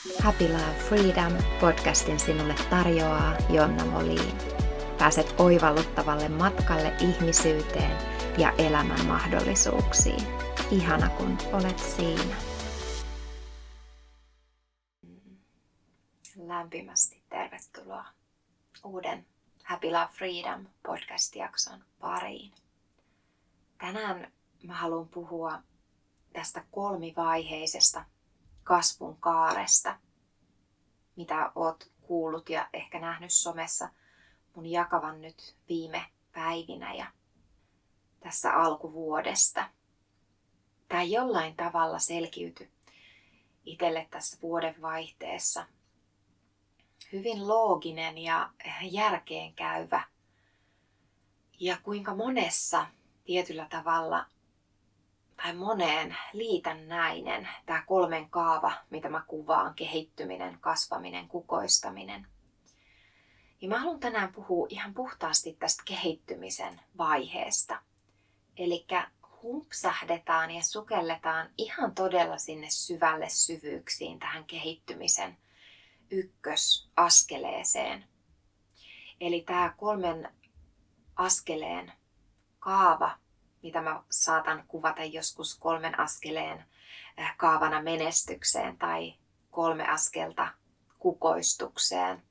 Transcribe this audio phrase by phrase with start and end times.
[0.00, 4.38] Happy Love Freedom podcastin sinulle tarjoaa Jonna Moliin.
[4.98, 7.96] Pääset oivalluttavalle matkalle ihmisyyteen
[8.38, 10.26] ja elämän mahdollisuuksiin.
[10.70, 12.36] Ihana kun olet siinä.
[16.36, 18.04] Lämpimästi tervetuloa
[18.84, 19.26] uuden
[19.64, 22.52] Happy Love Freedom podcast-jakson pariin.
[23.78, 24.32] Tänään
[24.62, 25.58] mä haluan puhua
[26.32, 28.04] tästä kolmivaiheisesta
[28.70, 29.98] kasvun kaaresta,
[31.16, 33.88] mitä oot kuullut ja ehkä nähnyt somessa
[34.54, 37.06] mun jakavan nyt viime päivinä ja
[38.20, 39.68] tässä alkuvuodesta.
[40.88, 42.70] Tämä jollain tavalla selkiytyi
[43.64, 45.66] itselle tässä vuodenvaihteessa.
[47.12, 48.50] Hyvin looginen ja
[48.82, 50.02] järkeenkäyvä.
[51.60, 52.86] Ja kuinka monessa
[53.24, 54.26] tietyllä tavalla
[55.42, 62.26] tai moneen liitännäinen tämä kolmen kaava, mitä mä kuvaan, kehittyminen, kasvaminen, kukoistaminen.
[63.60, 67.82] Ja mä haluan tänään puhua ihan puhtaasti tästä kehittymisen vaiheesta.
[68.56, 68.86] Eli
[69.42, 75.38] humpsahdetaan ja sukelletaan ihan todella sinne syvälle syvyyksiin tähän kehittymisen
[76.10, 78.04] ykkösaskeleeseen.
[79.20, 80.32] Eli tämä kolmen
[81.16, 81.92] askeleen
[82.58, 83.18] kaava
[83.62, 86.64] mitä mä saatan kuvata joskus kolmen askeleen
[87.20, 89.14] äh, kaavana menestykseen tai
[89.50, 90.48] kolme askelta
[90.98, 92.22] kukoistukseen,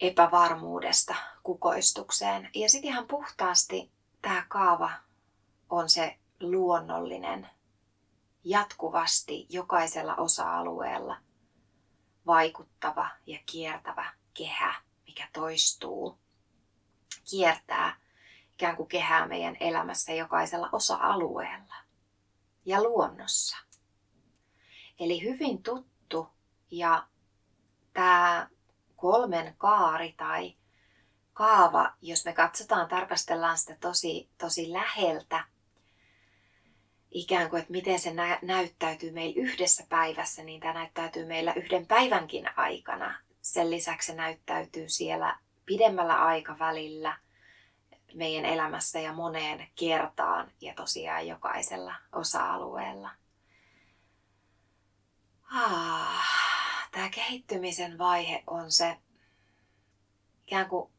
[0.00, 2.50] epävarmuudesta kukoistukseen.
[2.54, 4.90] Ja sitten ihan puhtaasti tämä kaava
[5.70, 7.48] on se luonnollinen,
[8.44, 11.16] jatkuvasti jokaisella osa-alueella
[12.26, 14.74] vaikuttava ja kiertävä kehä,
[15.06, 16.18] mikä toistuu,
[17.30, 17.96] kiertää
[18.58, 21.74] ikään kuin kehää meidän elämässä jokaisella osa-alueella
[22.64, 23.56] ja luonnossa.
[25.00, 26.28] Eli hyvin tuttu
[26.70, 27.06] ja
[27.92, 28.48] tämä
[28.96, 30.56] kolmen kaari tai
[31.32, 35.44] kaava, jos me katsotaan, tarkastellaan sitä tosi, tosi läheltä,
[37.10, 41.86] ikään kuin, että miten se nä- näyttäytyy meillä yhdessä päivässä, niin tämä näyttäytyy meillä yhden
[41.86, 43.18] päivänkin aikana.
[43.42, 47.18] Sen lisäksi se näyttäytyy siellä pidemmällä aikavälillä–
[48.14, 53.10] meidän elämässä ja moneen kertaan ja tosiaan jokaisella osa-alueella.
[55.52, 58.98] Ah, tämä kehittymisen vaihe on se
[60.46, 60.92] ikään kuin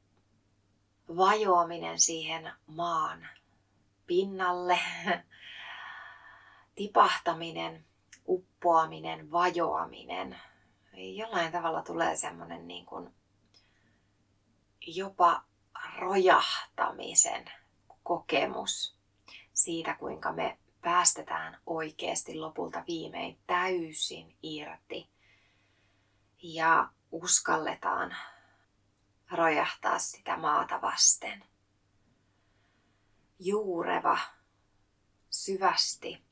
[1.18, 3.28] vajoaminen siihen maan
[4.08, 4.80] pinnalle,
[6.76, 7.86] tipahtaminen,
[8.28, 10.42] uppoaminen, vajoaminen.
[10.94, 13.14] Jollain tavalla tulee semmoinen niin kuin
[14.88, 15.49] jopa
[15.98, 17.52] rojahtamisen
[18.04, 18.98] kokemus
[19.54, 25.10] siitä, kuinka me päästetään oikeasti lopulta viimein täysin irti
[26.44, 28.16] ja uskalletaan
[29.32, 31.44] rojahtaa sitä maata vasten.
[33.40, 34.18] Juureva,
[35.30, 36.24] syvästi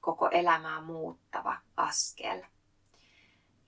[0.00, 2.42] koko elämää muuttava askel.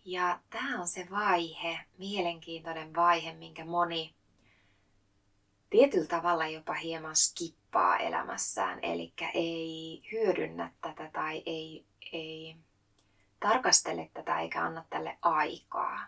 [0.04, 4.14] Ja tämä on se vaihe, mielenkiintoinen vaihe, minkä moni
[5.70, 12.56] tietyllä tavalla jopa hieman skippaa elämässään, eli ei hyödynnä tätä tai ei, ei
[13.40, 16.06] tarkastele tätä eikä anna tälle aikaa.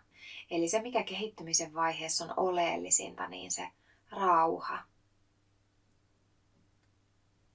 [0.51, 3.69] Eli se, mikä kehittymisen vaiheessa on oleellisinta, niin se
[4.11, 4.79] rauha,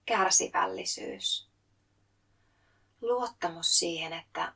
[0.05, 1.49] kärsivällisyys,
[3.01, 4.53] luottamus siihen, että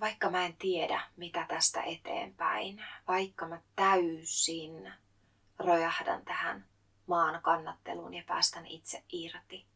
[0.00, 4.92] vaikka mä en tiedä, mitä tästä eteenpäin, vaikka mä täysin
[5.58, 6.64] rojahdan tähän
[7.06, 9.66] maan kannatteluun ja päästän itse irti.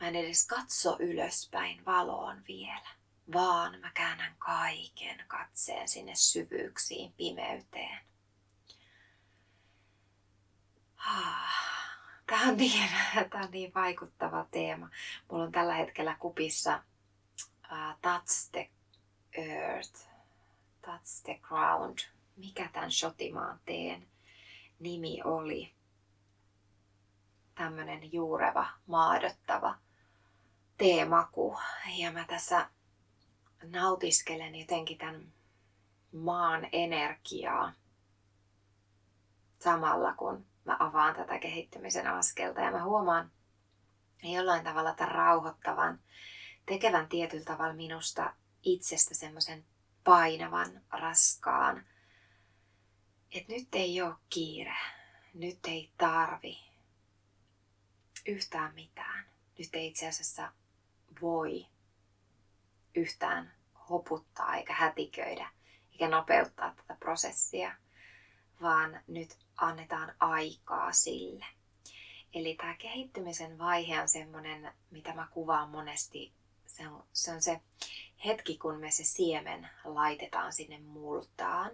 [0.00, 2.88] Mä en edes katso ylöspäin valoon vielä,
[3.32, 7.98] vaan mä käännän kaiken katseen sinne syvyyksiin, pimeyteen.
[12.26, 12.90] Tämä on, niin,
[13.30, 14.90] tämä on niin vaikuttava teema.
[15.30, 16.82] Mulla on tällä hetkellä kupissa
[17.72, 18.70] uh, Touch the
[19.32, 20.06] Earth,
[20.82, 21.98] Touch the Ground.
[22.36, 24.08] Mikä tämän shotimaan teen
[24.78, 25.74] nimi oli?
[27.60, 29.78] Tämmönen juureva, maadottava
[30.78, 31.58] teemaku.
[31.96, 32.70] Ja mä tässä
[33.62, 35.32] nautiskelen jotenkin tämän
[36.12, 37.72] maan energiaa
[39.58, 42.60] samalla kun mä avaan tätä kehittymisen askelta.
[42.60, 43.30] Ja mä huomaan
[44.22, 46.00] jollain tavalla tämän rauhoittavan,
[46.66, 49.64] tekevän tietyllä tavalla minusta itsestä semmoisen
[50.04, 51.86] painavan, raskaan.
[53.32, 54.76] Että nyt ei ole kiire,
[55.34, 56.69] nyt ei tarvi,
[58.26, 59.24] yhtään mitään.
[59.58, 60.52] Nyt ei itse asiassa
[61.20, 61.66] voi
[62.94, 63.52] yhtään
[63.88, 65.50] hoputtaa eikä hätiköidä
[66.00, 67.74] eikä nopeuttaa tätä prosessia,
[68.62, 71.46] vaan nyt annetaan aikaa sille.
[72.34, 76.32] Eli tämä kehittymisen vaihe on semmoinen, mitä mä kuvaan monesti,
[76.66, 77.60] se on, se on se
[78.24, 81.70] hetki, kun me se siemen laitetaan sinne multaan.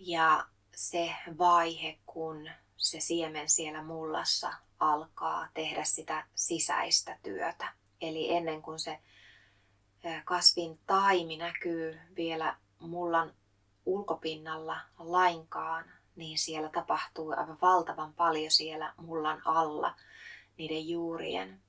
[0.00, 7.72] Ja se vaihe, kun se siemen siellä mullassa alkaa tehdä sitä sisäistä työtä.
[8.00, 8.98] Eli ennen kuin se
[10.24, 13.34] kasvin taimi näkyy vielä mullan
[13.86, 15.84] ulkopinnalla lainkaan,
[16.16, 19.94] niin siellä tapahtuu aivan valtavan paljon siellä mullan alla
[20.56, 21.62] niiden juurien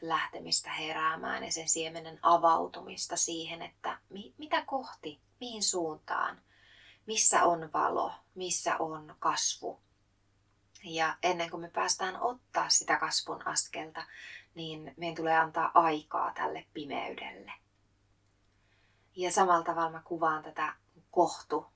[0.00, 6.42] lähtemistä heräämään ja sen siemenen avautumista siihen, että mi- mitä kohti, mihin suuntaan,
[7.06, 9.80] missä on valo, missä on kasvu.
[10.84, 14.04] Ja ennen kuin me päästään ottaa sitä kasvun askelta,
[14.54, 17.52] niin meidän tulee antaa aikaa tälle pimeydelle.
[19.16, 20.74] Ja samalla tavalla mä kuvaan tätä
[21.10, 21.66] kohtu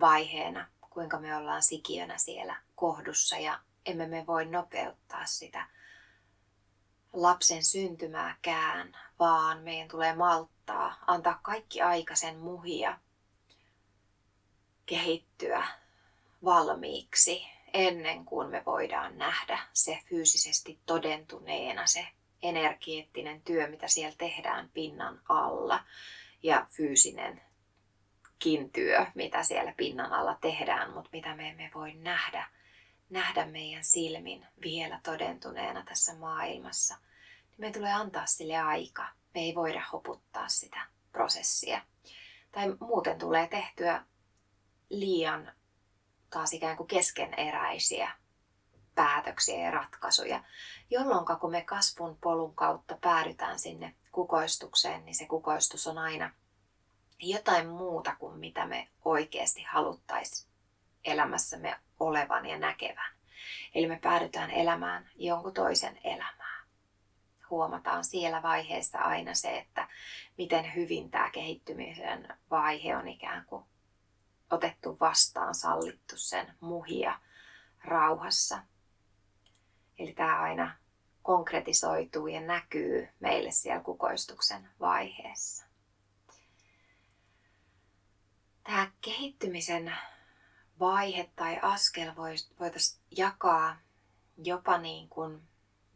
[0.00, 5.66] vaiheena, kuinka me ollaan sikiönä siellä kohdussa ja emme me voi nopeuttaa sitä
[7.12, 12.98] lapsen syntymääkään, vaan meidän tulee malttaa, antaa kaikki aika sen muhia,
[14.86, 15.68] kehittyä
[16.44, 22.06] valmiiksi ennen kuin me voidaan nähdä se fyysisesti todentuneena, se
[22.42, 25.84] energeettinen työ, mitä siellä tehdään pinnan alla
[26.42, 27.42] ja fyysinen
[28.72, 32.48] työ, mitä siellä pinnan alla tehdään, mutta mitä me emme voi nähdä,
[33.10, 36.96] nähdä meidän silmin vielä todentuneena tässä maailmassa.
[37.50, 39.08] Niin me tulee antaa sille aika.
[39.34, 41.80] Me ei voida hoputtaa sitä prosessia.
[42.52, 44.04] Tai muuten tulee tehtyä
[44.90, 45.52] liian
[46.34, 48.10] taas ikään kuin keskeneräisiä
[48.94, 50.44] päätöksiä ja ratkaisuja,
[50.90, 56.30] jolloin kun me kasvun polun kautta päädytään sinne kukoistukseen, niin se kukoistus on aina
[57.18, 60.50] jotain muuta kuin mitä me oikeasti haluttaisiin
[61.04, 63.14] elämässämme olevan ja näkevän.
[63.74, 66.64] Eli me päädytään elämään jonkun toisen elämää.
[67.50, 69.88] Huomataan siellä vaiheessa aina se, että
[70.38, 73.64] miten hyvin tämä kehittymisen vaihe on ikään kuin
[74.50, 77.20] otettu vastaan, sallittu sen muhia
[77.84, 78.62] rauhassa.
[79.98, 80.76] Eli tämä aina
[81.22, 85.64] konkretisoituu ja näkyy meille siellä kukoistuksen vaiheessa.
[88.64, 89.96] Tämä kehittymisen
[90.80, 92.12] vaihe tai askel
[92.58, 93.76] voitaisiin jakaa
[94.36, 95.42] jopa niin kuin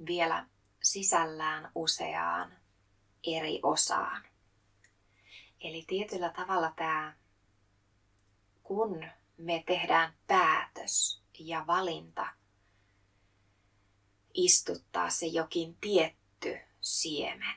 [0.07, 0.47] vielä
[0.83, 2.53] sisällään useaan
[3.27, 4.23] eri osaan.
[5.61, 7.15] Eli tietyllä tavalla tämä
[8.69, 9.05] kun
[9.37, 12.27] me tehdään päätös ja valinta
[14.35, 17.57] istuttaa se jokin tietty siemen.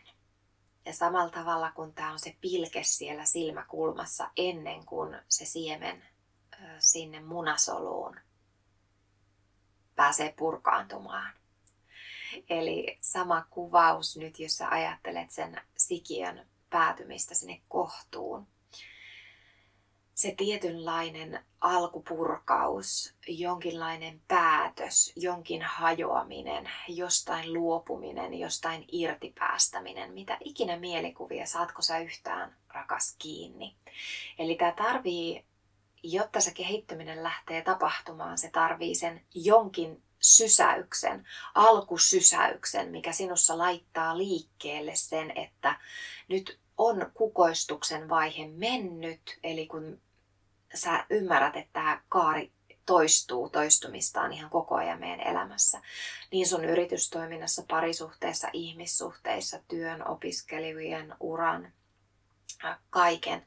[0.86, 6.04] Ja samalla tavalla kun tämä on se pilke siellä silmäkulmassa ennen kuin se siemen
[6.80, 8.20] sinne munasoluun
[9.96, 11.34] pääsee purkaantumaan.
[12.50, 18.48] Eli sama kuvaus nyt, jos sä ajattelet sen sikiön päätymistä sinne kohtuun,
[20.22, 31.82] se tietynlainen alkupurkaus, jonkinlainen päätös, jonkin hajoaminen, jostain luopuminen, jostain irtipäästäminen, mitä ikinä mielikuvia saatko
[31.82, 33.76] sä yhtään rakas kiinni.
[34.40, 35.46] Eli tämä tarvii,
[36.04, 44.96] jotta se kehittyminen lähtee tapahtumaan, se tarvii sen jonkin sysäyksen, alkusysäyksen, mikä sinussa laittaa liikkeelle
[44.96, 45.80] sen, että
[46.28, 50.02] nyt on kukoistuksen vaihe mennyt, eli kun
[50.74, 52.52] sä ymmärrät, että tämä kaari
[52.86, 55.82] toistuu toistumistaan ihan koko ajan meidän elämässä.
[56.32, 61.74] Niin sun yritystoiminnassa, parisuhteessa, ihmissuhteissa, työn, opiskelijoiden, uran,
[62.90, 63.46] kaiken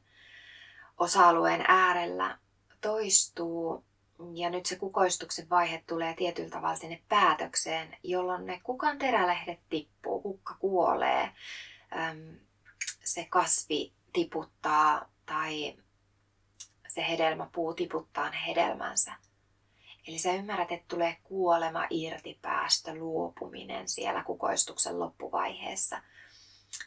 [0.97, 2.37] osa-alueen äärellä
[2.81, 3.85] toistuu.
[4.33, 10.21] Ja nyt se kukoistuksen vaihe tulee tietyllä tavalla sinne päätökseen, jolloin ne kukan terälehdet tippuu,
[10.21, 11.31] kukka kuolee,
[13.03, 15.77] se kasvi tiputtaa tai
[16.95, 19.13] se hedelmäpuu tiputtaa hedelmänsä.
[20.07, 26.01] Eli sä ymmärrät, että tulee kuolema irti päästä, luopuminen siellä kukoistuksen loppuvaiheessa.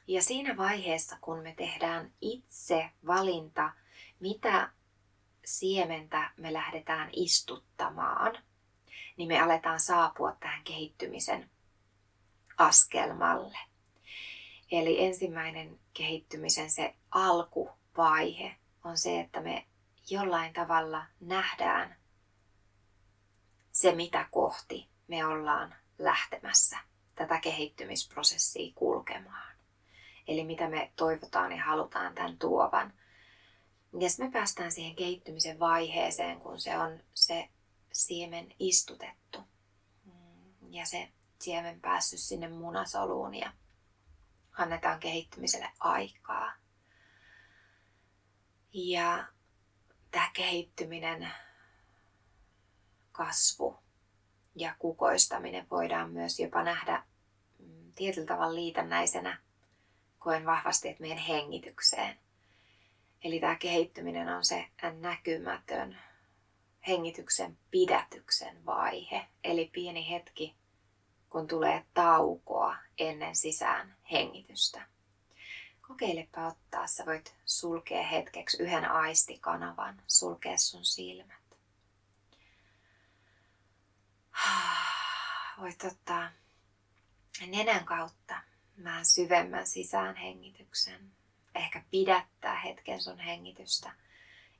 [0.06, 3.72] Ja siinä vaiheessa, kun me tehdään itse valinta,
[4.20, 4.70] mitä
[5.44, 8.38] siementä me lähdetään istuttamaan,
[9.16, 11.50] niin me aletaan saapua tähän kehittymisen
[12.58, 13.58] askelmalle.
[14.72, 19.66] Eli ensimmäinen kehittymisen se alkuvaihe on se, että me
[20.10, 21.96] jollain tavalla nähdään
[23.72, 26.78] se, mitä kohti me ollaan lähtemässä
[27.14, 29.56] tätä kehittymisprosessia kulkemaan.
[30.28, 32.92] eli mitä me toivotaan ja halutaan tämän tuovan.
[33.92, 37.48] Ja me päästään siihen kehittymisen vaiheeseen, kun se on se
[37.92, 39.38] siemen istutettu
[40.04, 41.08] mm, ja se
[41.40, 43.52] siemen päässyt sinne munasoluun ja
[44.52, 46.52] annetaan kehittymiselle aikaa.
[48.72, 49.26] Ja
[50.10, 51.32] tämä kehittyminen,
[53.12, 53.78] kasvu
[54.54, 57.04] ja kukoistaminen voidaan myös jopa nähdä
[57.58, 59.40] mm, tietyllä tavalla liitännäisenä,
[60.18, 62.18] koen vahvasti, että meidän hengitykseen.
[63.24, 64.66] Eli tämä kehittyminen on se
[65.00, 65.98] näkymätön
[66.88, 70.56] hengityksen pidätyksen vaihe, eli pieni hetki,
[71.30, 74.97] kun tulee taukoa ennen sisään hengitystä.
[75.88, 81.58] Kokeilepa ottaa, sä voit sulkea hetkeksi yhden aistikanavan, sulkea sun silmät.
[85.60, 86.30] Voit ottaa
[87.46, 88.42] nenän kautta
[88.84, 91.12] vähän syvemmän sisään hengityksen.
[91.54, 93.92] Ehkä pidättää hetken sun hengitystä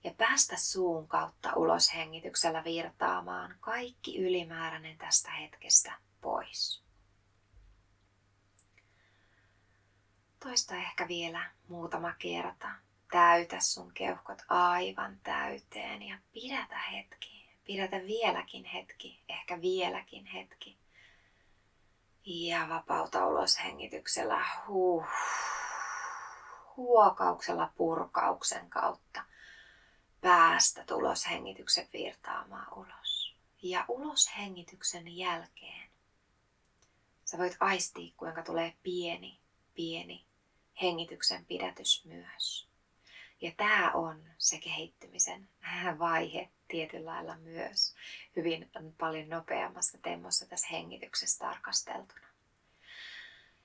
[0.05, 6.88] ja päästä suun kautta ulos hengityksellä virtaamaan kaikki ylimääräinen tästä hetkestä pois.
[10.40, 12.68] Toista ehkä vielä muutama kerta.
[13.11, 17.49] Täytä sun keuhkot aivan täyteen ja pidätä hetki.
[17.64, 20.78] Pidätä vieläkin hetki, ehkä vieläkin hetki.
[22.25, 24.45] Ja vapauta ulos hengityksellä.
[24.66, 25.04] Huh.
[26.76, 29.25] Huokauksella purkauksen kautta
[30.21, 33.37] päästä ulos hengityksen virtaamaan ulos.
[33.62, 35.90] Ja ulos hengityksen jälkeen
[37.25, 39.40] sä voit aistia, kuinka tulee pieni,
[39.75, 40.28] pieni
[40.83, 42.69] hengityksen pidätys myös.
[43.41, 45.49] Ja tämä on se kehittymisen
[45.99, 47.95] vaihe tietyllä lailla myös
[48.37, 52.29] hyvin paljon nopeammassa temmossa tässä hengityksessä tarkasteltuna.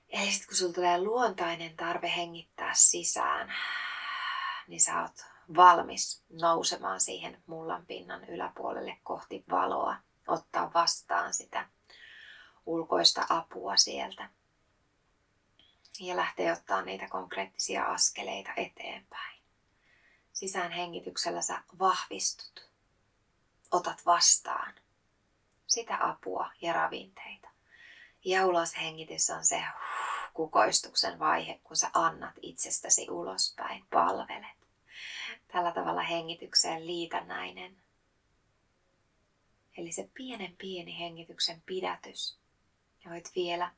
[0.08, 3.54] Eli sitten kun sulla tulee luontainen tarve hengittää sisään,
[4.68, 5.24] niin sä oot
[5.56, 11.68] valmis nousemaan siihen mullan pinnan yläpuolelle kohti valoa, ottaa vastaan sitä
[12.66, 14.30] ulkoista apua sieltä
[16.00, 19.42] ja lähtee ottaa niitä konkreettisia askeleita eteenpäin.
[20.32, 22.70] Sisään hengityksellä sä vahvistut,
[23.70, 24.74] otat vastaan
[25.66, 27.48] sitä apua ja ravinteita.
[28.24, 29.64] Ja ulos hengitys on se
[30.34, 34.68] kukoistuksen vaihe, kun sä annat itsestäsi ulospäin, palvelet.
[35.52, 37.76] Tällä tavalla hengitykseen liitännäinen.
[39.76, 42.38] Eli se pienen pieni hengityksen pidätys.
[43.04, 43.72] Ja voit vielä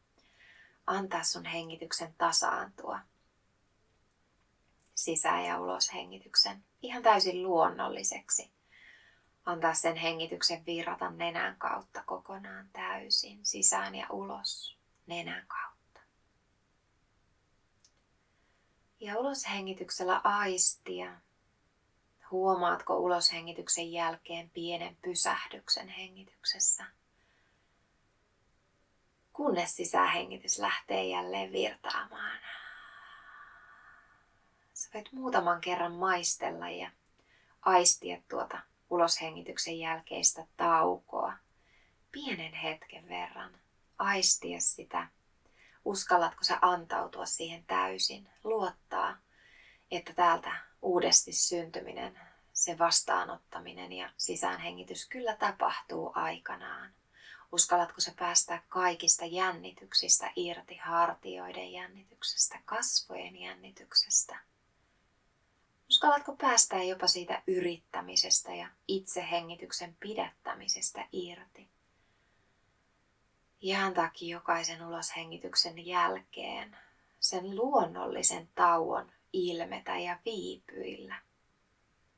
[0.87, 2.99] antaa sun hengityksen tasaantua.
[4.95, 8.51] Sisään ja ulos hengityksen ihan täysin luonnolliseksi.
[9.45, 16.01] Antaa sen hengityksen virrata nenän kautta kokonaan täysin, sisään ja ulos nenän kautta.
[19.01, 21.21] Ja uloshengityksellä aistia.
[22.31, 26.85] Huomaatko uloshengityksen jälkeen pienen pysähdyksen hengityksessä?
[29.37, 32.39] Kunnes sisähengitys lähtee jälleen virtaamaan.
[34.75, 36.91] Sä voit muutaman kerran maistella ja
[37.63, 41.33] aistia tuota uloshengityksen jälkeistä taukoa.
[42.13, 43.59] Pienen hetken verran
[43.99, 45.07] aistia sitä.
[45.85, 49.17] Uskallatko sä antautua siihen täysin, luottaa,
[49.91, 52.21] että täältä uudesti syntyminen,
[52.53, 56.95] se vastaanottaminen ja sisäänhengitys kyllä tapahtuu aikanaan.
[57.57, 64.39] Uskallatko sä päästä kaikista jännityksistä irti, hartioiden jännityksestä, kasvojen jännityksestä?
[65.91, 71.69] Uskallatko päästä jopa siitä yrittämisestä ja itsehengityksen pidättämisestä irti?
[73.61, 76.77] Ja antaakin jokaisen uloshengityksen jälkeen
[77.21, 81.23] sen luonnollisen tauon ilmetä ja viipyillä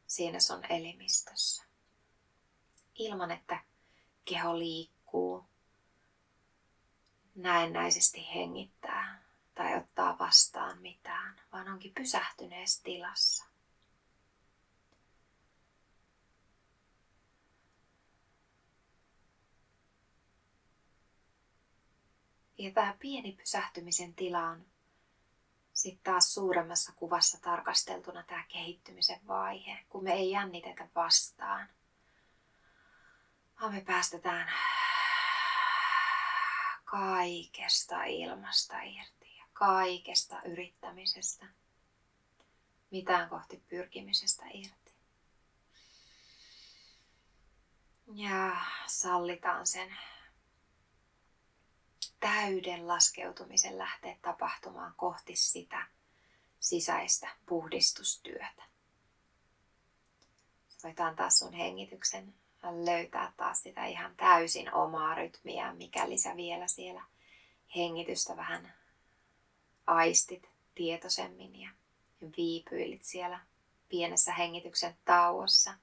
[0.06, 1.64] siinä sun elimistössä.
[2.94, 3.58] Ilman, että
[4.24, 5.48] keho liikkuu liikkuu,
[7.34, 9.22] näennäisesti hengittää
[9.54, 13.44] tai ottaa vastaan mitään, vaan onkin pysähtyneessä tilassa.
[22.58, 24.66] Ja tämä pieni pysähtymisen tila on
[25.72, 31.68] sitten taas suuremmassa kuvassa tarkasteltuna tämä kehittymisen vaihe, kun me ei jännitetä vastaan,
[33.60, 34.48] vaan me päästetään
[36.90, 41.46] kaikesta ilmasta irti ja kaikesta yrittämisestä,
[42.90, 44.92] mitään kohti pyrkimisestä irti.
[48.14, 49.96] Ja sallitaan sen
[52.20, 55.86] täyden laskeutumisen lähteä tapahtumaan kohti sitä
[56.60, 58.62] sisäistä puhdistustyötä.
[60.84, 67.02] Voit antaa sun hengityksen löytää taas sitä ihan täysin omaa rytmiä, mikäli sä vielä siellä
[67.76, 68.72] hengitystä vähän
[69.86, 71.70] aistit tietoisemmin ja
[72.36, 73.40] viipyilit siellä
[73.88, 75.74] pienessä hengityksen tauossa.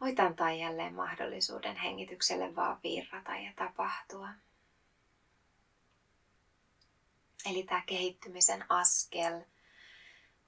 [0.00, 4.28] Voit antaa jälleen mahdollisuuden hengitykselle vaan virrata ja tapahtua.
[7.50, 9.40] Eli tämä kehittymisen askel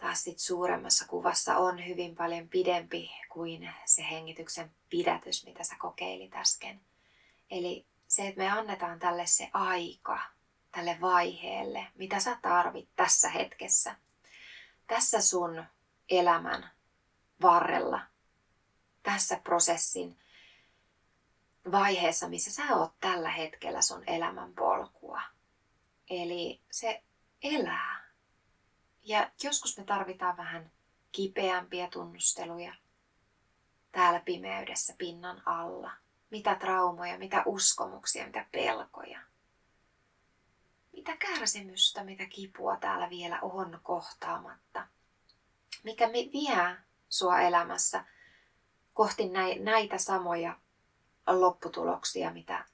[0.02, 6.34] taas sit suuremmassa kuvassa on hyvin paljon pidempi kuin se hengityksen pidätys, mitä sä kokeilit
[6.34, 6.80] äsken.
[7.50, 10.20] Eli se, että me annetaan tälle se aika,
[10.72, 13.96] tälle vaiheelle, mitä sä tarvit tässä hetkessä.
[14.86, 15.64] Tässä sun
[16.10, 16.70] elämän
[17.42, 18.00] varrella,
[19.02, 20.18] tässä prosessin
[21.72, 25.22] vaiheessa, missä sä oot tällä hetkellä sun elämän polkua.
[26.10, 27.02] Eli se
[27.42, 27.91] elää.
[29.02, 30.70] Ja joskus me tarvitaan vähän
[31.12, 32.74] kipeämpiä tunnusteluja
[33.92, 35.90] täällä pimeydessä pinnan alla.
[36.30, 39.20] Mitä traumoja, mitä uskomuksia, mitä pelkoja.
[40.92, 44.86] Mitä kärsimystä, mitä kipua täällä vielä on kohtaamatta.
[45.84, 46.76] Mikä vie
[47.08, 48.04] sua elämässä
[48.94, 49.30] kohti
[49.60, 50.56] näitä samoja
[51.26, 52.64] lopputuloksia, mitä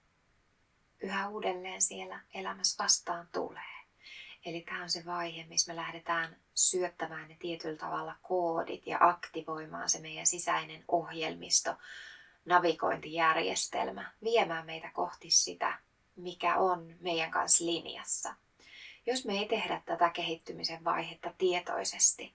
[1.01, 3.78] yhä uudelleen siellä elämässä vastaan tulee.
[4.45, 9.89] Eli tämä on se vaihe, missä me lähdetään syöttämään ne tietyllä tavalla koodit ja aktivoimaan
[9.89, 11.75] se meidän sisäinen ohjelmisto,
[12.45, 15.79] navigointijärjestelmä, viemään meitä kohti sitä,
[16.17, 18.35] mikä on meidän kanssa linjassa.
[19.07, 22.35] Jos me ei tehdä tätä kehittymisen vaihetta tietoisesti,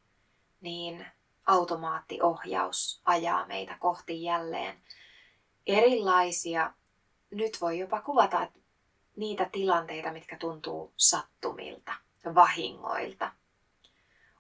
[0.61, 1.05] niin
[1.45, 4.81] automaattiohjaus ajaa meitä kohti jälleen
[5.67, 6.73] erilaisia
[7.31, 8.59] nyt voi jopa kuvata että
[9.15, 11.93] niitä tilanteita, mitkä tuntuu sattumilta,
[12.35, 13.31] vahingoilta,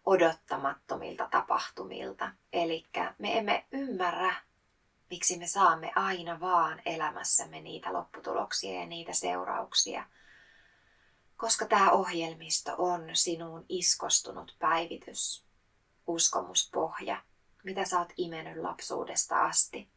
[0.05, 2.31] odottamattomilta tapahtumilta.
[2.53, 2.85] Eli
[3.17, 4.35] me emme ymmärrä,
[5.09, 10.05] miksi me saamme aina vaan elämässämme niitä lopputuloksia ja niitä seurauksia.
[11.37, 15.45] Koska tämä ohjelmisto on sinuun iskostunut päivitys,
[16.07, 17.23] uskomuspohja,
[17.63, 19.89] mitä sä oot imennyt lapsuudesta asti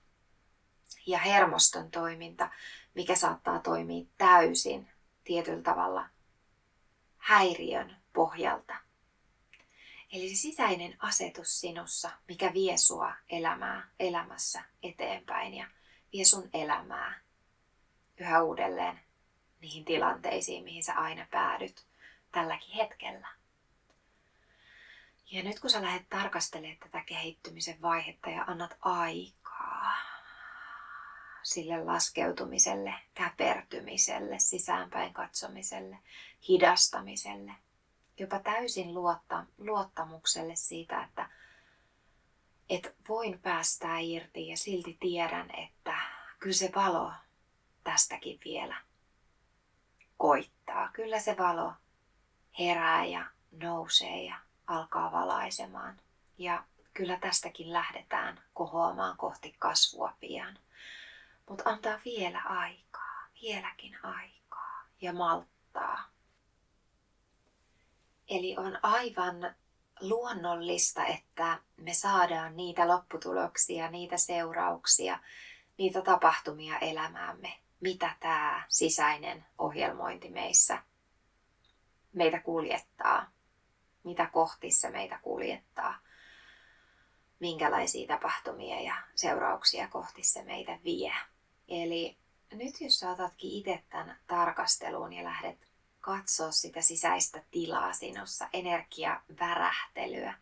[1.07, 2.51] ja hermoston toiminta,
[2.97, 4.89] mikä saattaa toimia täysin
[5.25, 6.09] tietyllä tavalla
[7.17, 8.75] häiriön pohjalta.
[10.13, 15.67] Eli se sisäinen asetus sinussa, mikä vie sua elämää, elämässä eteenpäin ja
[16.13, 17.21] vie sun elämää
[18.17, 19.01] yhä uudelleen
[19.61, 21.87] niihin tilanteisiin, mihin sä aina päädyt
[22.33, 23.29] tälläkin hetkellä.
[25.31, 29.93] Ja nyt kun sä lähdet tarkastelemaan tätä kehittymisen vaihetta ja annat aikaa,
[31.47, 35.99] sille laskeutumiselle, käpertymiselle, sisäänpäin katsomiselle,
[36.49, 37.53] hidastamiselle,
[38.19, 41.31] jopa täysin luotta, luottamukselle siitä, että,
[42.69, 45.95] että voin päästää irti ja silti tiedän, että
[46.39, 47.13] kyllä se valo
[47.85, 48.77] tästäkin vielä
[50.17, 50.91] koittaa.
[50.93, 51.73] Kyllä se valo
[52.59, 56.01] herää ja nousee ja alkaa valaisemaan.
[56.39, 60.59] Ja kyllä tästäkin lähdetään kohoamaan kohti kasvua pian.
[61.49, 66.11] Mutta antaa vielä aikaa, vieläkin aikaa ja malttaa.
[68.29, 69.55] Eli on aivan
[70.01, 75.19] luonnollista, että me saadaan niitä lopputuloksia, niitä seurauksia,
[75.79, 80.83] niitä tapahtumia elämäämme, mitä tämä sisäinen ohjelmointi meissä
[82.13, 83.31] meitä kuljettaa,
[84.05, 85.99] mitä kohti se meitä kuljettaa,
[87.41, 91.15] minkälaisia tapahtumia ja seurauksia kohti se meitä vie.
[91.69, 92.17] Eli
[92.53, 95.69] nyt jos saatatkin itse tämän tarkasteluun ja lähdet
[96.01, 100.35] katsoa sitä sisäistä tilaa sinussa, energiavärähtelyä.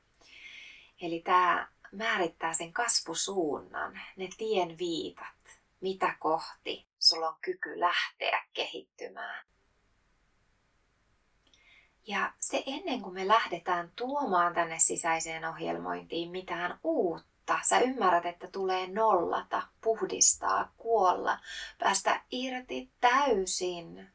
[1.01, 9.47] Eli tämä määrittää sen kasvusuunnan, ne tien viitat, mitä kohti sulla on kyky lähteä kehittymään.
[12.07, 18.27] Ja se ennen kuin me lähdetään tuomaan tänne sisäiseen ohjelmointiin mitään uutta, mutta sä ymmärrät,
[18.27, 21.39] että tulee nollata, puhdistaa, kuolla,
[21.79, 24.09] päästä irti täysin.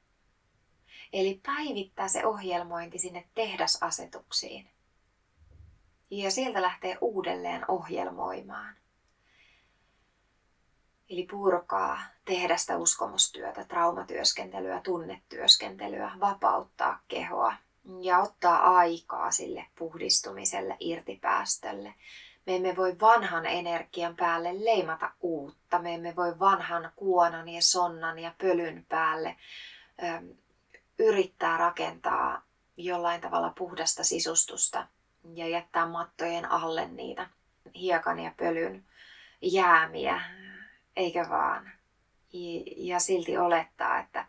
[1.13, 4.70] Eli päivittää se ohjelmointi sinne tehdasasetuksiin.
[6.10, 8.76] Ja sieltä lähtee uudelleen ohjelmoimaan.
[11.10, 17.54] Eli purkaa, tehdä sitä uskomustyötä, traumatyöskentelyä, tunnetyöskentelyä, vapauttaa kehoa
[18.02, 21.94] ja ottaa aikaa sille puhdistumiselle, irtipäästölle
[22.50, 25.80] me emme voi vanhan energian päälle leimata uutta.
[25.80, 29.36] Me emme voi vanhan kuonan ja sonnan ja pölyn päälle
[30.04, 30.36] ö,
[31.00, 32.42] yrittää rakentaa
[32.78, 34.88] jollain tavalla puhdasta sisustusta
[35.34, 37.30] ja jättää mattojen alle niitä
[37.76, 38.86] hiekan ja pölyn
[39.42, 40.22] jäämiä,
[40.96, 41.72] eikä vaan.
[42.78, 44.26] Ja silti olettaa, että,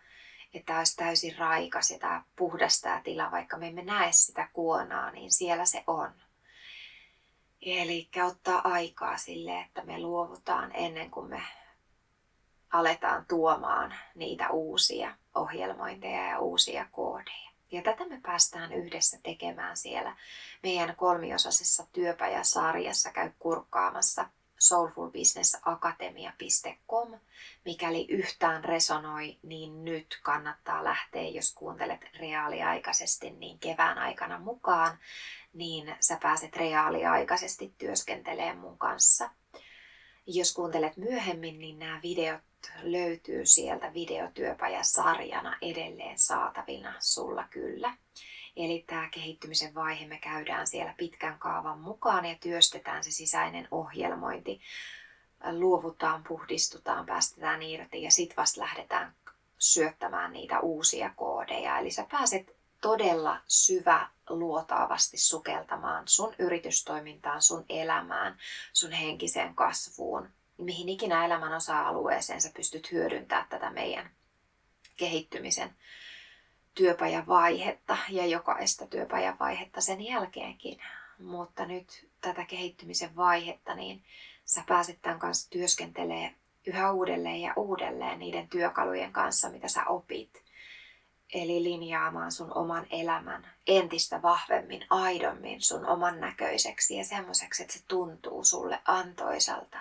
[0.55, 5.11] että olisi täysin raikas ja tämä puhdas tämä tila, vaikka me emme näe sitä kuonaa,
[5.11, 6.30] niin siellä se on.
[7.63, 11.43] Eli ottaa aikaa sille, että me luovutaan ennen kuin me
[12.73, 17.51] aletaan tuomaan niitä uusia ohjelmointeja ja uusia koodeja.
[17.73, 20.17] Ja tätä me päästään yhdessä tekemään siellä
[20.63, 23.11] meidän kolmiosaisessa työpajasarjassa.
[23.11, 24.29] Käy kurkkaamassa
[24.61, 27.19] soulfulbusinessakatemia.com.
[27.65, 34.99] Mikäli yhtään resonoi, niin nyt kannattaa lähteä, jos kuuntelet reaaliaikaisesti, niin kevään aikana mukaan,
[35.53, 39.31] niin sä pääset reaaliaikaisesti työskentelemään mun kanssa.
[40.27, 42.43] Jos kuuntelet myöhemmin, niin nämä videot
[42.83, 47.97] löytyy sieltä videotyöpajasarjana edelleen saatavina sulla kyllä.
[48.57, 54.61] Eli tämä kehittymisen vaihe me käydään siellä pitkän kaavan mukaan ja työstetään se sisäinen ohjelmointi.
[55.53, 59.15] Luovutaan, puhdistutaan, päästetään irti ja sitten vasta lähdetään
[59.59, 61.79] syöttämään niitä uusia koodeja.
[61.79, 68.39] Eli sä pääset todella syvä luotaavasti sukeltamaan sun yritystoimintaan, sun elämään,
[68.73, 74.11] sun henkiseen kasvuun, mihin ikinä elämän osa-alueeseen sä pystyt hyödyntämään tätä meidän
[74.97, 75.77] kehittymisen
[76.81, 80.79] työpajavaihetta ja jokaista työpajavaihetta sen jälkeenkin.
[81.19, 84.05] Mutta nyt tätä kehittymisen vaihetta, niin
[84.45, 86.35] sä pääset tämän kanssa työskentelee
[86.67, 90.43] yhä uudelleen ja uudelleen niiden työkalujen kanssa, mitä sä opit.
[91.35, 97.85] Eli linjaamaan sun oman elämän entistä vahvemmin, aidommin sun oman näköiseksi ja semmoiseksi, että se
[97.89, 99.79] tuntuu sulle antoisalta.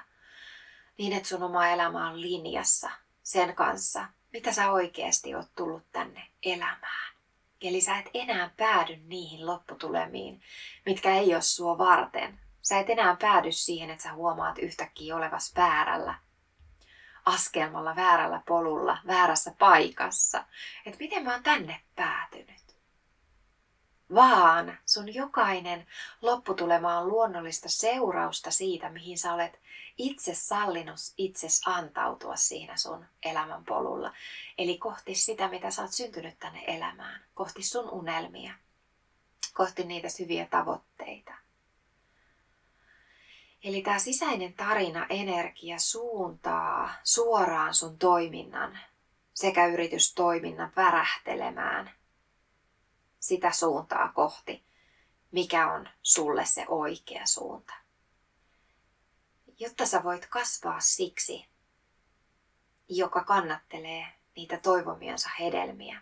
[0.98, 2.92] Niin, että sun oma elämä on linjassa
[3.24, 7.14] sen kanssa, mitä sä oikeasti oot tullut tänne elämään.
[7.62, 10.42] Eli sä et enää päädy niihin lopputulemiin,
[10.86, 12.40] mitkä ei ole sua varten.
[12.62, 16.16] Sä et enää päädy siihen, että sä huomaat yhtäkkiä olevas väärällä
[17.26, 20.46] askelmalla, väärällä polulla, väärässä paikassa.
[20.86, 22.76] Että miten mä oon tänne päätynyt.
[24.16, 25.88] Vaan sun jokainen
[26.22, 29.60] lopputulema on luonnollista seurausta siitä, mihin sä olet
[30.00, 34.14] itse sallinut itses antautua siinä sun elämän polulla.
[34.58, 37.24] Eli kohti sitä, mitä sä oot syntynyt tänne elämään.
[37.34, 38.54] Kohti sun unelmia.
[39.54, 41.34] Kohti niitä hyviä tavoitteita.
[43.64, 48.80] Eli tämä sisäinen tarina, energia suuntaa suoraan sun toiminnan
[49.34, 51.92] sekä yritystoiminnan värähtelemään
[53.20, 54.64] sitä suuntaa kohti,
[55.32, 57.79] mikä on sulle se oikea suunta.
[59.60, 61.46] Jotta sä voit kasvaa siksi,
[62.90, 66.02] joka kannattelee niitä toivomiansa hedelmiä,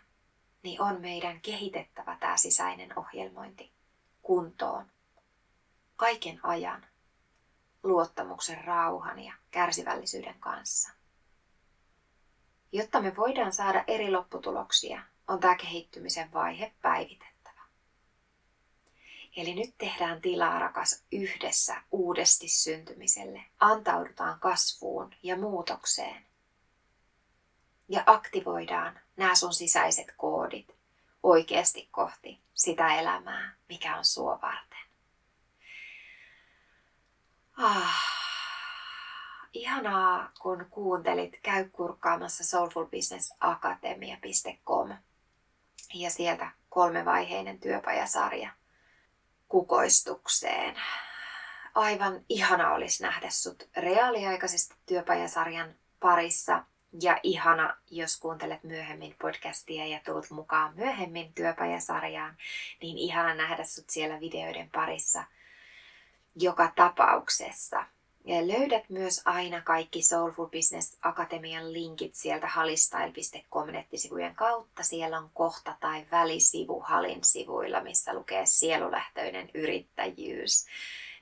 [0.62, 3.72] niin on meidän kehitettävä tämä sisäinen ohjelmointi
[4.22, 4.86] kuntoon
[5.96, 6.86] kaiken ajan
[7.82, 10.90] luottamuksen, rauhan ja kärsivällisyyden kanssa.
[12.72, 17.37] Jotta me voidaan saada eri lopputuloksia, on tämä kehittymisen vaihe päivitettävä.
[19.38, 23.44] Eli nyt tehdään tilaa rakas yhdessä uudesti syntymiselle.
[23.60, 26.26] Antaudutaan kasvuun ja muutokseen.
[27.88, 30.76] Ja aktivoidaan nämä sun sisäiset koodit
[31.22, 34.78] oikeasti kohti sitä elämää, mikä on sua varten.
[37.56, 38.02] Ah,
[39.52, 41.40] ihanaa, kun kuuntelit.
[41.42, 44.96] Käy kurkkaamassa soulfulbusinessakatemia.com
[45.94, 48.57] ja sieltä kolmevaiheinen työpajasarja
[49.48, 50.74] kukoistukseen.
[51.74, 56.64] Aivan ihana olisi nähdä sut reaaliaikaisesti työpajasarjan parissa
[57.02, 62.36] ja ihana, jos kuuntelet myöhemmin podcastia ja tulet mukaan myöhemmin työpajasarjaan,
[62.82, 65.24] niin ihana nähdä sut siellä videoiden parissa–
[66.40, 67.86] joka tapauksessa.
[68.28, 74.82] Ja löydät myös aina kaikki Soulful Business Akatemian linkit sieltä halistyle.com nettisivujen kautta.
[74.82, 80.66] Siellä on kohta tai välisivu Halin sivuilla, missä lukee sielulähtöinen yrittäjyys.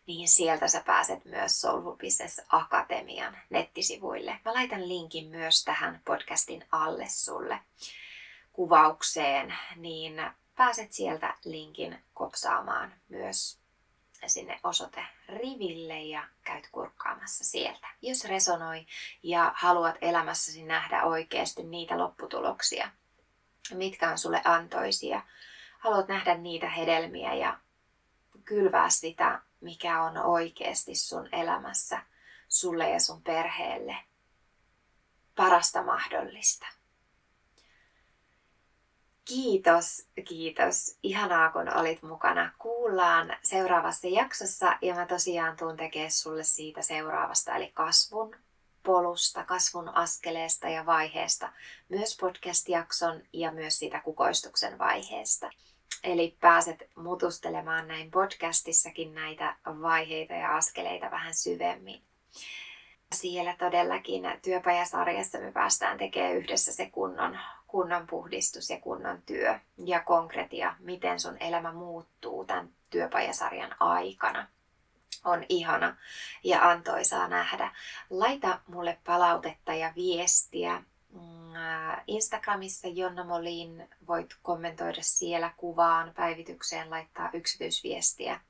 [0.07, 4.41] Niin sieltä sä pääset myös Soulful Business Akatemian nettisivuille.
[4.45, 7.59] Mä laitan linkin myös tähän podcastin alle sulle
[8.53, 10.23] kuvaukseen, niin
[10.57, 13.66] pääset sieltä linkin kopsaamaan myös
[14.27, 17.89] sinne osoite riville ja käyt kurkkaamassa sieltä.
[18.03, 18.87] Jos resonoi
[19.23, 22.91] ja haluat elämässäsi nähdä oikeasti niitä lopputuloksia,
[23.75, 25.23] mitkä on sulle antoisia,
[25.79, 27.59] haluat nähdä niitä hedelmiä ja
[28.45, 32.03] kylvää sitä, mikä on oikeasti sun elämässä
[32.49, 33.97] sulle ja sun perheelle
[35.37, 36.67] parasta mahdollista.
[39.29, 40.99] Kiitos, kiitos.
[41.03, 42.53] Ihanaa, kun olit mukana.
[42.59, 48.37] Kuullaan seuraavassa jaksossa ja mä tosiaan tuun tekemään sulle siitä seuraavasta, eli kasvun
[48.83, 51.53] polusta, kasvun askeleesta ja vaiheesta,
[51.89, 55.51] myös podcast-jakson ja myös siitä kukoistuksen vaiheesta.
[56.05, 62.03] Eli pääset mutustelemaan näin podcastissakin näitä vaiheita ja askeleita vähän syvemmin.
[63.15, 70.01] Siellä todellakin työpajasarjassa me päästään tekemään yhdessä se kunnon, kunnon puhdistus ja kunnon työ ja
[70.01, 74.47] konkretia, miten sun elämä muuttuu tämän työpajasarjan aikana
[75.27, 75.97] on ihana
[76.45, 77.73] ja antoisaa nähdä.
[78.11, 80.83] Laita mulle palautetta ja viestiä.
[81.13, 88.41] Mm, äh, Instagramissa Jonna Molin voit kommentoida siellä kuvaan, päivitykseen, laittaa yksityisviestiä.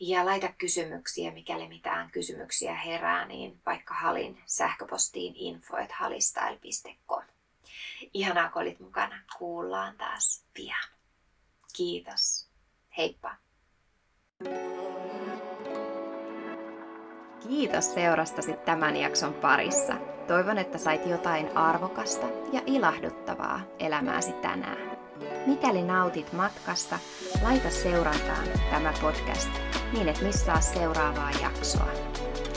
[0.00, 7.35] Ja laita kysymyksiä, mikäli mitään kysymyksiä herää, niin vaikka halin sähköpostiin info.halistyle.com.
[8.14, 9.20] Ihanaa, kun olit mukana.
[9.38, 10.88] Kuullaan taas pian.
[11.76, 12.48] Kiitos.
[12.96, 13.36] Heippa.
[17.48, 19.94] Kiitos seurastasi tämän jakson parissa.
[20.26, 24.96] Toivon, että sait jotain arvokasta ja ilahduttavaa elämääsi tänään.
[25.46, 26.98] Mikäli nautit matkasta,
[27.42, 29.50] laita seurantaan tämä podcast
[29.92, 31.88] niin et missaa seuraavaa jaksoa.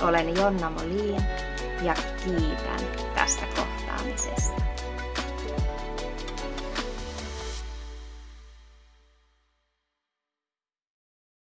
[0.01, 1.23] Olen Jonna Molin
[1.83, 2.79] ja kiitän
[3.15, 4.61] tästä kohtaamisesta.